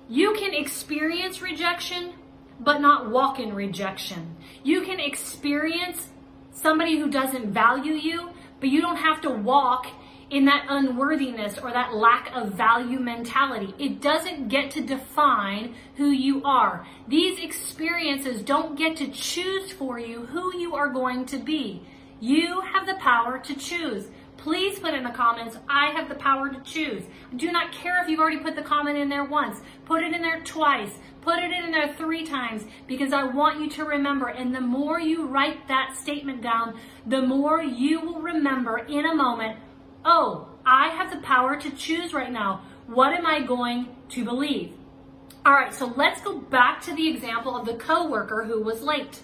you 0.10 0.34
can 0.34 0.54
experience 0.54 1.42
rejection, 1.42 2.14
but 2.60 2.80
not 2.80 3.10
walk 3.10 3.40
in 3.40 3.54
rejection. 3.54 4.36
You 4.64 4.82
can 4.82 5.00
experience 5.00 6.10
somebody 6.52 7.00
who 7.00 7.10
doesn't 7.10 7.52
value 7.52 7.94
you, 7.94 8.30
but 8.60 8.70
you 8.70 8.82
don't 8.82 8.98
have 8.98 9.22
to 9.22 9.30
walk 9.30 9.88
in 10.34 10.46
that 10.46 10.66
unworthiness 10.68 11.60
or 11.60 11.72
that 11.72 11.94
lack 11.94 12.36
of 12.36 12.54
value 12.54 13.00
mentality. 13.00 13.72
It 13.78 14.02
doesn't 14.02 14.48
get 14.48 14.72
to 14.72 14.82
define 14.82 15.76
who 15.96 16.10
you 16.10 16.44
are. 16.44 16.88
These 17.08 17.38
experiences 17.38 18.42
don't 18.42 18.76
get 18.76 18.98
to 18.98 19.10
choose 19.10 19.72
for 19.72 20.00
you 20.00 20.26
who 20.26 20.58
you 20.58 20.74
are 20.74 20.90
going 20.90 21.28
to 21.28 21.38
be. 21.38 21.84
You 22.20 22.62
have 22.62 22.88
the 22.88 22.96
power 22.96 23.38
to 23.38 23.56
choose. 23.56 24.08
Please 24.38 24.80
put 24.80 24.96
in 24.96 25.04
the 25.04 25.12
comments, 25.12 25.56
I 25.70 25.92
have 25.92 26.10
the 26.10 26.16
power 26.16 26.50
to 26.50 26.60
choose. 26.62 27.04
Do 27.36 27.52
not 27.52 27.72
care 27.72 28.02
if 28.02 28.10
you've 28.10 28.20
already 28.20 28.40
put 28.40 28.56
the 28.56 28.64
comment 28.64 28.98
in 28.98 29.10
there 29.10 29.24
once. 29.24 29.62
Put 29.86 30.02
it 30.02 30.14
in 30.14 30.22
there 30.24 30.42
twice. 30.42 30.90
Put 31.22 31.40
it 31.40 31.52
in 31.52 31.70
there 31.70 31.94
three 31.94 32.26
times 32.26 32.66
because 32.88 33.14
I 33.14 33.24
want 33.24 33.62
you 33.62 33.70
to 33.70 33.86
remember. 33.86 34.28
And 34.30 34.54
the 34.54 34.62
more 34.62 35.00
you 35.00 35.28
write 35.28 35.68
that 35.68 35.96
statement 35.96 36.42
down, 36.42 36.80
the 37.06 37.22
more 37.22 37.62
you 37.62 38.02
will 38.02 38.20
remember 38.20 38.80
in 38.80 39.06
a 39.06 39.16
moment 39.16 39.60
oh, 40.06 40.48
I 40.66 40.90
have 40.90 41.12
the 41.12 41.26
power 41.26 41.56
to 41.60 41.72
choose 41.72 42.14
right 42.14 42.32
now. 42.32 42.62
What 42.88 43.14
am 43.14 43.26
I 43.26 43.42
going 43.42 43.96
to 44.10 44.24
believe? 44.24 44.74
All 45.46 45.54
right, 45.54 45.74
so 45.74 45.94
let's 45.98 46.22
go 46.22 46.38
back 46.38 46.82
to 46.84 46.96
the 46.96 47.10
example 47.10 47.56
of 47.56 47.66
the 47.66 47.74
coworker 47.74 48.46
who 48.46 48.62
was 48.62 48.82
late. 48.82 49.22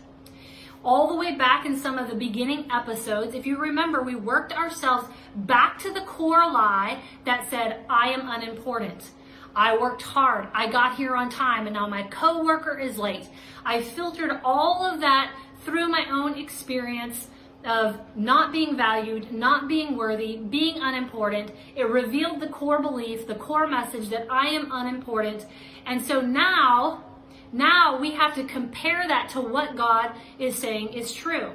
All 0.83 1.07
the 1.07 1.15
way 1.15 1.35
back 1.35 1.65
in 1.65 1.77
some 1.77 1.97
of 1.97 2.09
the 2.09 2.15
beginning 2.15 2.69
episodes, 2.71 3.35
if 3.35 3.45
you 3.45 3.57
remember, 3.57 4.01
we 4.01 4.15
worked 4.15 4.53
ourselves 4.53 5.07
back 5.35 5.79
to 5.79 5.93
the 5.93 6.01
core 6.01 6.51
lie 6.51 7.01
that 7.25 7.49
said, 7.49 7.85
I 7.89 8.09
am 8.09 8.29
unimportant. 8.29 9.11
I 9.55 9.77
worked 9.77 10.01
hard. 10.01 10.47
I 10.53 10.69
got 10.69 10.95
here 10.95 11.15
on 11.15 11.29
time 11.29 11.67
and 11.67 11.73
now 11.73 11.87
my 11.87 12.03
coworker 12.03 12.77
is 12.77 12.97
late. 12.97 13.27
I 13.65 13.81
filtered 13.81 14.39
all 14.43 14.85
of 14.85 15.01
that 15.01 15.33
through 15.63 15.89
my 15.89 16.05
own 16.09 16.37
experience 16.37 17.27
of 17.65 17.99
not 18.15 18.51
being 18.51 18.77
valued, 18.77 19.31
not 19.31 19.67
being 19.67 19.97
worthy, 19.97 20.37
being 20.37 20.81
unimportant. 20.81 21.51
It 21.75 21.87
revealed 21.87 22.39
the 22.39 22.47
core 22.47 22.81
belief, 22.81 23.27
the 23.27 23.35
core 23.35 23.67
message 23.67 24.09
that 24.09 24.27
I 24.29 24.47
am 24.47 24.69
unimportant. 24.71 25.45
And 25.85 26.01
so 26.01 26.21
now, 26.21 27.03
now 27.51 27.99
we 27.99 28.11
have 28.11 28.33
to 28.35 28.43
compare 28.43 29.07
that 29.07 29.29
to 29.29 29.41
what 29.41 29.75
God 29.75 30.13
is 30.37 30.55
saying 30.55 30.93
is 30.93 31.11
true. 31.11 31.51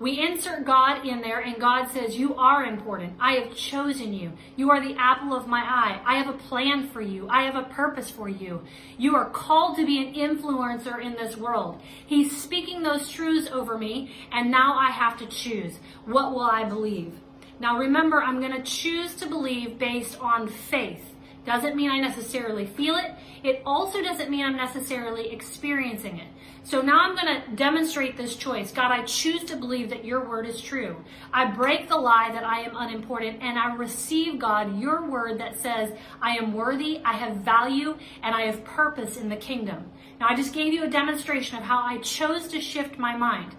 We 0.00 0.20
insert 0.20 0.64
God 0.64 1.06
in 1.06 1.20
there, 1.20 1.40
and 1.40 1.60
God 1.60 1.88
says, 1.90 2.16
You 2.16 2.34
are 2.36 2.64
important. 2.64 3.14
I 3.20 3.34
have 3.34 3.56
chosen 3.56 4.12
you. 4.12 4.32
You 4.56 4.70
are 4.70 4.80
the 4.80 4.96
apple 4.98 5.34
of 5.34 5.46
my 5.46 5.60
eye. 5.60 6.00
I 6.04 6.16
have 6.16 6.28
a 6.28 6.38
plan 6.38 6.88
for 6.88 7.00
you. 7.00 7.28
I 7.28 7.42
have 7.42 7.56
a 7.56 7.68
purpose 7.68 8.10
for 8.10 8.28
you. 8.28 8.62
You 8.96 9.16
are 9.16 9.30
called 9.30 9.76
to 9.76 9.86
be 9.86 9.98
an 9.98 10.14
influencer 10.14 11.02
in 11.02 11.14
this 11.14 11.36
world. 11.36 11.80
He's 12.06 12.40
speaking 12.40 12.82
those 12.82 13.08
truths 13.08 13.48
over 13.50 13.76
me, 13.76 14.12
and 14.32 14.50
now 14.50 14.76
I 14.78 14.90
have 14.90 15.18
to 15.18 15.26
choose. 15.26 15.78
What 16.04 16.32
will 16.32 16.42
I 16.42 16.64
believe? 16.64 17.14
Now 17.60 17.76
remember, 17.76 18.22
I'm 18.22 18.40
going 18.40 18.52
to 18.52 18.62
choose 18.62 19.14
to 19.16 19.26
believe 19.26 19.78
based 19.78 20.18
on 20.20 20.48
faith. 20.48 21.14
Doesn't 21.48 21.76
mean 21.76 21.90
I 21.90 21.98
necessarily 21.98 22.66
feel 22.66 22.96
it. 22.96 23.14
It 23.42 23.62
also 23.64 24.02
doesn't 24.02 24.28
mean 24.28 24.44
I'm 24.44 24.56
necessarily 24.56 25.32
experiencing 25.32 26.18
it. 26.18 26.28
So 26.62 26.82
now 26.82 27.00
I'm 27.00 27.14
going 27.14 27.40
to 27.40 27.56
demonstrate 27.56 28.18
this 28.18 28.36
choice. 28.36 28.70
God, 28.70 28.92
I 28.92 29.02
choose 29.04 29.44
to 29.44 29.56
believe 29.56 29.88
that 29.88 30.04
your 30.04 30.28
word 30.28 30.46
is 30.46 30.60
true. 30.60 31.02
I 31.32 31.46
break 31.46 31.88
the 31.88 31.96
lie 31.96 32.30
that 32.32 32.44
I 32.44 32.60
am 32.60 32.76
unimportant 32.76 33.42
and 33.42 33.58
I 33.58 33.74
receive, 33.76 34.38
God, 34.38 34.78
your 34.78 35.08
word 35.08 35.40
that 35.40 35.58
says 35.58 35.90
I 36.20 36.36
am 36.36 36.52
worthy, 36.52 37.00
I 37.02 37.14
have 37.14 37.36
value, 37.36 37.96
and 38.22 38.34
I 38.34 38.42
have 38.42 38.62
purpose 38.64 39.16
in 39.16 39.30
the 39.30 39.36
kingdom. 39.36 39.90
Now 40.20 40.26
I 40.28 40.36
just 40.36 40.52
gave 40.52 40.74
you 40.74 40.84
a 40.84 40.90
demonstration 40.90 41.56
of 41.56 41.64
how 41.64 41.82
I 41.82 41.96
chose 42.02 42.48
to 42.48 42.60
shift 42.60 42.98
my 42.98 43.16
mind. 43.16 43.56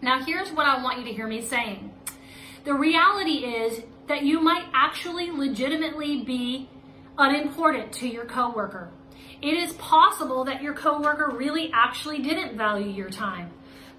Now 0.00 0.24
here's 0.24 0.50
what 0.52 0.64
I 0.64 0.82
want 0.82 1.00
you 1.00 1.04
to 1.04 1.12
hear 1.12 1.26
me 1.26 1.42
saying. 1.42 1.92
The 2.64 2.72
reality 2.72 3.44
is 3.44 3.82
that 4.06 4.22
you 4.22 4.40
might 4.40 4.64
actually 4.72 5.30
legitimately 5.30 6.22
be 6.22 6.70
unimportant 7.20 7.92
to 7.92 8.08
your 8.08 8.24
coworker. 8.24 8.90
It 9.42 9.54
is 9.54 9.74
possible 9.74 10.44
that 10.44 10.62
your 10.62 10.74
coworker 10.74 11.30
really 11.30 11.70
actually 11.72 12.20
didn't 12.22 12.56
value 12.56 12.90
your 12.90 13.10
time. 13.10 13.50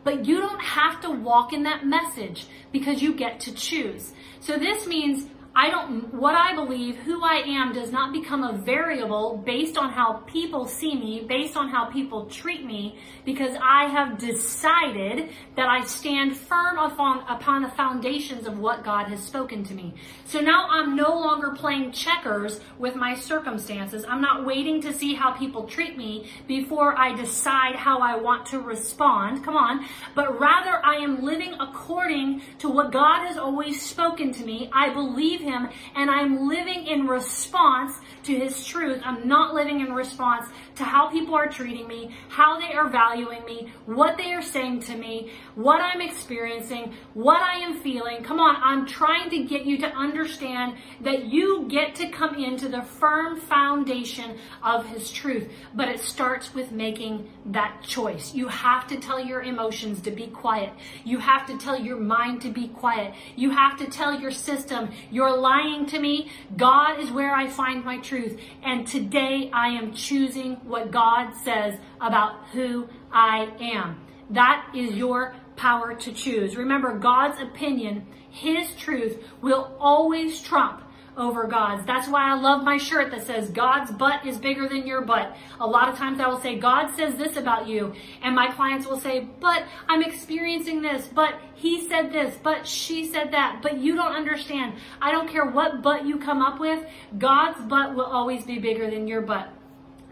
But 0.04 0.26
you 0.26 0.40
don't 0.40 0.62
have 0.62 1.00
to 1.02 1.12
walk 1.12 1.54
in 1.54 1.64
that 1.64 1.86
message 1.86 2.48
because 2.72 3.02
you 3.04 3.14
get 3.14 3.40
to 3.42 3.54
choose. 3.54 4.14
So 4.40 4.58
this 4.58 4.88
means 4.88 5.28
I 5.54 5.70
don't, 5.70 6.14
what 6.14 6.34
I 6.34 6.56
believe, 6.56 6.96
who 6.96 7.22
I 7.24 7.44
am 7.46 7.74
does 7.74 7.92
not 7.92 8.14
become 8.14 8.44
a 8.44 8.54
variable 8.54 9.44
based 9.46 9.78
on 9.78 9.92
how 9.92 10.24
people 10.26 10.66
see 10.66 10.96
me, 10.96 11.26
based 11.28 11.58
on 11.58 11.68
how 11.68 11.92
people 11.92 12.28
treat 12.28 12.66
me, 12.66 12.98
because 13.26 13.58
I 13.62 13.86
have 13.88 14.18
decided 14.18 15.30
that 15.58 15.68
I 15.68 15.84
stand 15.84 16.38
firm 16.38 16.78
upon, 16.78 17.28
upon 17.28 17.64
the 17.64 17.70
foundations 17.70 18.48
of 18.48 18.60
what 18.60 18.86
God 18.86 19.08
has 19.08 19.22
spoken 19.22 19.66
to 19.66 19.74
me. 19.74 19.94
So 20.24 20.40
now 20.40 20.68
I'm 20.70 20.96
no 20.96 21.10
longer 21.10 21.52
playing 21.52 21.92
checkers 21.92 22.62
with 22.80 22.96
my 22.96 23.14
circumstances. 23.14 24.06
I'm 24.08 24.22
not 24.22 24.46
waiting 24.46 24.82
to 24.84 24.94
see 24.94 25.16
how 25.16 25.32
people 25.32 25.68
treat 25.68 25.98
me 25.98 26.30
before 26.48 26.98
I 26.98 27.14
decide 27.14 27.76
how 27.76 28.00
I 28.00 28.16
want 28.16 28.46
to 28.48 28.60
respond. 28.60 29.44
Come 29.44 29.58
on. 29.58 29.86
But 30.16 30.40
rather 30.40 30.80
I 30.86 30.96
am 30.96 31.24
living 31.24 31.56
according 31.60 32.42
to 32.60 32.70
what 32.70 32.94
God 32.94 33.28
has 33.28 33.38
always 33.38 33.82
spoken 33.82 34.32
to 34.34 34.46
me. 34.46 34.70
I 34.72 34.94
believe 34.94 35.41
Him 35.42 35.68
and 35.96 36.10
I'm 36.10 36.48
living 36.48 36.88
in 36.88 37.08
response 37.08 37.94
to 38.24 38.38
His 38.38 38.66
truth. 38.66 39.02
I'm 39.04 39.28
not 39.28 39.54
living 39.54 39.82
in 39.82 39.94
response 39.94 40.48
to 40.82 40.86
how 40.86 41.10
people 41.10 41.36
are 41.36 41.48
treating 41.48 41.88
me, 41.88 42.10
how 42.28 42.60
they 42.60 42.74
are 42.74 42.90
valuing 42.90 43.46
me, 43.46 43.72
what 43.86 44.18
they 44.18 44.34
are 44.34 44.42
saying 44.42 44.80
to 44.80 44.98
me, 44.98 45.32
what 45.54 45.80
I'm 45.80 46.02
experiencing, 46.02 46.94
what 47.14 47.40
I 47.40 47.60
am 47.60 47.80
feeling. 47.82 48.24
Come 48.24 48.40
on, 48.40 48.56
I'm 48.64 48.88
trying 48.88 49.30
to 49.30 49.44
get 49.44 49.64
you 49.64 49.78
to 49.78 49.88
understand 49.88 50.74
that 51.02 51.26
you 51.26 51.68
get 51.70 51.94
to 51.96 52.10
come 52.10 52.34
into 52.34 52.68
the 52.68 52.82
firm 52.82 53.40
foundation 53.40 54.38
of 54.64 54.88
His 54.88 55.12
truth. 55.12 55.48
But 55.76 55.88
it 55.88 56.00
starts 56.00 56.52
with 56.56 56.72
making 56.72 57.30
that 57.46 57.84
choice. 57.84 58.34
You 58.34 58.48
have 58.48 58.88
to 58.88 59.00
tell 59.00 59.20
your 59.20 59.44
emotions 59.44 60.02
to 60.02 60.12
be 60.12 60.28
quiet. 60.28 60.74
You 61.04 61.20
have 61.20 61.46
to 61.46 61.60
tell 61.60 61.80
your 61.80 61.98
mind 61.98 62.42
to 62.42 62.50
be 62.50 62.70
quiet. 62.70 63.14
You 63.36 63.52
have 63.52 63.78
to 63.78 63.86
tell 63.86 64.20
your 64.20 64.32
system, 64.32 64.90
you're 65.12 65.38
lying 65.38 65.86
to 65.88 66.00
me. 66.00 66.32
God 66.58 67.00
is 67.00 67.12
where 67.12 67.36
I 67.36 67.48
find 67.50 67.86
my 67.86 68.00
truth. 68.00 68.40
And 68.64 68.88
today 68.88 69.52
I 69.54 69.68
am 69.68 69.94
choosing 69.94 70.56
what 70.72 70.92
God 70.92 71.34
says 71.44 71.78
about 72.00 72.46
who 72.54 72.88
I 73.12 73.52
am. 73.60 74.00
That 74.30 74.72
is 74.74 74.96
your 74.96 75.36
power 75.56 75.94
to 75.94 76.14
choose. 76.14 76.56
Remember, 76.56 76.98
God's 76.98 77.40
opinion, 77.42 78.08
His 78.30 78.74
truth 78.76 79.24
will 79.42 79.76
always 79.80 80.42
trump 80.42 80.82
over 81.18 81.46
God's. 81.46 81.86
That's 81.86 82.08
why 82.08 82.32
I 82.32 82.36
love 82.36 82.64
my 82.64 82.78
shirt 82.78 83.12
that 83.12 83.28
says 83.28 83.50
God's 83.50 83.92
butt 83.92 84.26
is 84.26 84.38
bigger 84.38 84.68
than 84.68 84.88
your 84.88 85.02
butt. 85.02 85.36
A 85.60 85.68
lot 85.68 85.90
of 85.90 85.98
times 85.98 86.20
I 86.20 86.28
will 86.28 86.40
say, 86.40 86.58
God 86.58 86.96
says 86.96 87.16
this 87.16 87.36
about 87.36 87.68
you. 87.68 87.94
And 88.22 88.34
my 88.34 88.50
clients 88.52 88.88
will 88.88 89.00
say, 89.00 89.28
but 89.40 89.64
I'm 89.88 90.02
experiencing 90.02 90.82
this, 90.82 91.08
but 91.14 91.36
he 91.54 91.88
said 91.88 92.12
this, 92.12 92.38
but 92.42 92.66
she 92.66 93.06
said 93.06 93.32
that, 93.34 93.60
but 93.62 93.78
you 93.78 93.96
don't 93.96 94.16
understand. 94.16 94.76
I 95.02 95.12
don't 95.12 95.30
care 95.30 95.46
what 95.46 95.82
butt 95.82 96.06
you 96.06 96.18
come 96.18 96.42
up 96.42 96.60
with. 96.60 96.84
God's 97.18 97.62
butt 97.62 97.94
will 97.94 98.06
always 98.06 98.46
be 98.46 98.60
bigger 98.60 98.90
than 98.90 99.08
your 99.08 99.22
butt. 99.22 99.50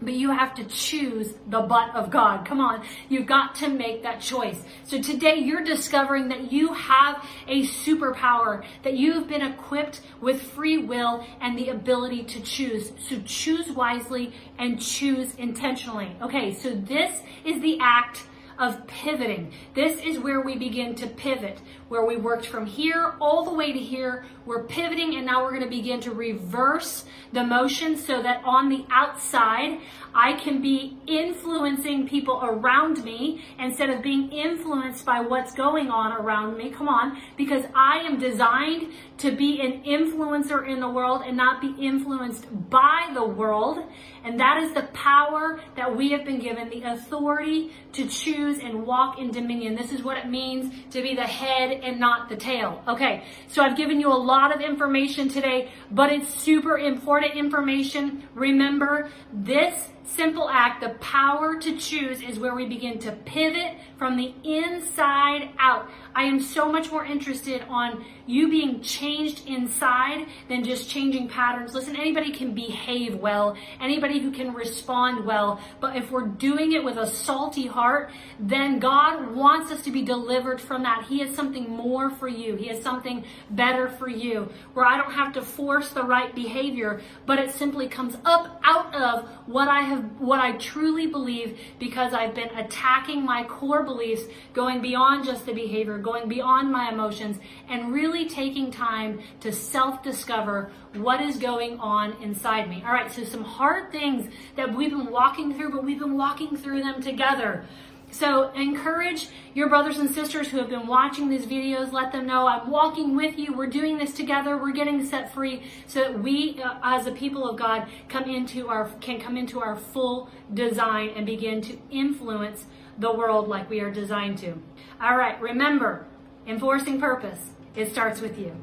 But 0.02 0.14
you 0.14 0.30
have 0.30 0.54
to 0.54 0.64
choose 0.64 1.34
the 1.46 1.60
butt 1.60 1.94
of 1.94 2.10
God. 2.10 2.46
Come 2.46 2.60
on. 2.60 2.84
You've 3.08 3.26
got 3.26 3.54
to 3.56 3.68
make 3.68 4.02
that 4.02 4.20
choice. 4.20 4.62
So 4.84 5.00
today 5.00 5.36
you're 5.36 5.64
discovering 5.64 6.28
that 6.28 6.52
you 6.52 6.72
have 6.72 7.24
a 7.46 7.66
superpower, 7.66 8.64
that 8.82 8.94
you've 8.94 9.28
been 9.28 9.42
equipped 9.42 10.00
with 10.20 10.40
free 10.40 10.78
will 10.78 11.24
and 11.40 11.58
the 11.58 11.68
ability 11.68 12.24
to 12.24 12.40
choose. 12.40 12.92
So 13.08 13.20
choose 13.24 13.70
wisely 13.70 14.32
and 14.58 14.80
choose 14.80 15.34
intentionally. 15.34 16.16
Okay. 16.22 16.54
So 16.54 16.70
this 16.74 17.20
is 17.44 17.60
the 17.60 17.78
act 17.80 18.22
of 18.60 18.86
pivoting. 18.86 19.50
This 19.74 20.00
is 20.00 20.18
where 20.18 20.42
we 20.42 20.56
begin 20.56 20.94
to 20.96 21.06
pivot, 21.06 21.58
where 21.88 22.04
we 22.04 22.16
worked 22.16 22.46
from 22.46 22.66
here 22.66 23.14
all 23.18 23.42
the 23.42 23.54
way 23.54 23.72
to 23.72 23.78
here. 23.78 24.26
We're 24.44 24.64
pivoting 24.64 25.16
and 25.16 25.24
now 25.24 25.42
we're 25.42 25.50
going 25.50 25.62
to 25.62 25.68
begin 25.68 26.00
to 26.02 26.12
reverse 26.12 27.04
the 27.32 27.42
motion 27.42 27.96
so 27.96 28.22
that 28.22 28.42
on 28.44 28.68
the 28.68 28.84
outside, 28.90 29.80
I 30.14 30.34
can 30.34 30.60
be 30.60 30.98
influencing 31.06 32.06
people 32.06 32.40
around 32.42 33.02
me 33.02 33.42
instead 33.58 33.90
of 33.90 34.02
being 34.02 34.30
influenced 34.30 35.06
by 35.06 35.20
what's 35.20 35.54
going 35.54 35.88
on 35.88 36.12
around 36.12 36.58
me. 36.58 36.70
Come 36.70 36.88
on, 36.88 37.18
because 37.36 37.64
I 37.74 38.00
am 38.00 38.18
designed 38.18 38.92
to 39.20 39.30
be 39.30 39.60
an 39.60 39.82
influencer 39.84 40.66
in 40.66 40.80
the 40.80 40.88
world 40.88 41.22
and 41.26 41.36
not 41.36 41.60
be 41.60 41.74
influenced 41.78 42.46
by 42.70 43.10
the 43.12 43.24
world. 43.24 43.78
And 44.24 44.40
that 44.40 44.62
is 44.62 44.72
the 44.72 44.82
power 44.94 45.60
that 45.76 45.94
we 45.94 46.10
have 46.12 46.24
been 46.24 46.40
given, 46.40 46.70
the 46.70 46.82
authority 46.82 47.72
to 47.92 48.06
choose 48.08 48.58
and 48.58 48.86
walk 48.86 49.18
in 49.18 49.30
dominion. 49.30 49.74
This 49.74 49.92
is 49.92 50.02
what 50.02 50.16
it 50.16 50.26
means 50.26 50.74
to 50.92 51.02
be 51.02 51.14
the 51.14 51.26
head 51.26 51.80
and 51.82 52.00
not 52.00 52.30
the 52.30 52.36
tail. 52.36 52.82
Okay, 52.88 53.24
so 53.48 53.62
I've 53.62 53.76
given 53.76 54.00
you 54.00 54.08
a 54.08 54.16
lot 54.16 54.54
of 54.54 54.62
information 54.62 55.28
today, 55.28 55.70
but 55.90 56.10
it's 56.10 56.32
super 56.34 56.78
important 56.78 57.34
information. 57.34 58.26
Remember, 58.34 59.10
this 59.32 59.90
simple 60.14 60.48
act, 60.48 60.80
the 60.80 60.90
power 61.00 61.58
to 61.60 61.76
choose, 61.76 62.20
is 62.20 62.38
where 62.38 62.54
we 62.54 62.66
begin 62.66 62.98
to 63.00 63.12
pivot 63.12 63.78
from 63.98 64.16
the 64.16 64.34
inside 64.44 65.50
out. 65.58 65.88
I 66.14 66.24
am 66.24 66.40
so 66.40 66.70
much 66.70 66.90
more 66.90 67.04
interested 67.04 67.62
on 67.68 68.04
you 68.26 68.48
being 68.48 68.80
changed 68.82 69.46
inside 69.46 70.26
than 70.48 70.64
just 70.64 70.88
changing 70.88 71.28
patterns. 71.28 71.74
Listen, 71.74 71.96
anybody 71.96 72.32
can 72.32 72.54
behave 72.54 73.16
well, 73.16 73.56
anybody 73.80 74.18
who 74.18 74.30
can 74.30 74.52
respond 74.54 75.24
well, 75.24 75.60
but 75.80 75.96
if 75.96 76.10
we're 76.10 76.26
doing 76.26 76.72
it 76.72 76.82
with 76.82 76.96
a 76.96 77.06
salty 77.06 77.66
heart, 77.66 78.10
then 78.38 78.78
God 78.78 79.34
wants 79.34 79.70
us 79.70 79.82
to 79.82 79.90
be 79.90 80.02
delivered 80.02 80.60
from 80.60 80.82
that. 80.82 81.04
He 81.04 81.20
has 81.20 81.34
something 81.34 81.68
more 81.68 82.10
for 82.10 82.28
you. 82.28 82.56
He 82.56 82.68
has 82.68 82.82
something 82.82 83.24
better 83.50 83.88
for 83.88 84.08
you 84.08 84.48
where 84.74 84.86
I 84.86 84.96
don't 84.96 85.12
have 85.12 85.32
to 85.34 85.42
force 85.42 85.90
the 85.90 86.02
right 86.02 86.34
behavior, 86.34 87.00
but 87.26 87.38
it 87.38 87.52
simply 87.52 87.88
comes 87.88 88.16
up 88.24 88.60
out 88.64 88.94
of 88.94 89.28
what 89.46 89.68
I 89.68 89.80
have, 89.80 89.99
what 90.18 90.40
I 90.40 90.52
truly 90.52 91.06
believe 91.06 91.58
because 91.78 92.12
I've 92.12 92.34
been 92.34 92.50
attacking 92.50 93.24
my 93.24 93.44
core 93.44 93.82
beliefs, 93.82 94.22
going 94.52 94.80
beyond 94.80 95.24
just 95.24 95.46
the 95.46 95.52
behavior, 95.52 95.98
going 95.98 96.28
beyond 96.28 96.70
my 96.70 96.90
emotions, 96.90 97.38
and 97.68 97.92
really 97.92 98.28
taking 98.28 98.70
time 98.70 99.20
to 99.40 99.52
self 99.52 100.02
discover 100.02 100.70
what 100.94 101.20
is 101.20 101.36
going 101.36 101.78
on 101.78 102.20
inside 102.22 102.68
me. 102.68 102.82
All 102.86 102.92
right, 102.92 103.10
so 103.10 103.24
some 103.24 103.44
hard 103.44 103.92
things 103.92 104.32
that 104.56 104.74
we've 104.74 104.90
been 104.90 105.10
walking 105.10 105.54
through, 105.54 105.70
but 105.70 105.84
we've 105.84 105.98
been 105.98 106.16
walking 106.16 106.56
through 106.56 106.82
them 106.82 107.02
together. 107.02 107.64
So 108.10 108.50
encourage 108.52 109.28
your 109.54 109.68
brothers 109.68 109.98
and 109.98 110.10
sisters 110.10 110.48
who 110.48 110.58
have 110.58 110.68
been 110.68 110.86
watching 110.86 111.28
these 111.28 111.46
videos. 111.46 111.92
Let 111.92 112.12
them 112.12 112.26
know 112.26 112.46
I'm 112.46 112.70
walking 112.70 113.16
with 113.16 113.38
you. 113.38 113.52
We're 113.56 113.66
doing 113.66 113.98
this 113.98 114.12
together. 114.12 114.56
We're 114.56 114.72
getting 114.72 115.04
set 115.04 115.32
free 115.32 115.62
so 115.86 116.00
that 116.00 116.22
we, 116.22 116.60
uh, 116.62 116.78
as 116.82 117.06
a 117.06 117.12
people 117.12 117.48
of 117.48 117.58
God, 117.58 117.88
come 118.08 118.24
into 118.24 118.68
our 118.68 118.90
can 119.00 119.20
come 119.20 119.36
into 119.36 119.60
our 119.60 119.76
full 119.76 120.28
design 120.52 121.10
and 121.16 121.24
begin 121.24 121.60
to 121.62 121.78
influence 121.90 122.66
the 122.98 123.12
world 123.12 123.48
like 123.48 123.70
we 123.70 123.80
are 123.80 123.90
designed 123.90 124.38
to. 124.38 124.60
All 125.00 125.16
right. 125.16 125.40
Remember, 125.40 126.06
enforcing 126.46 127.00
purpose. 127.00 127.50
It 127.76 127.92
starts 127.92 128.20
with 128.20 128.38
you. 128.38 128.54